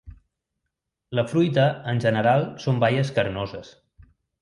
La 1.19 1.27
fruita, 1.35 1.67
en 1.93 2.01
general 2.07 2.49
són 2.67 2.83
baies 2.85 3.15
carnoses. 3.19 3.75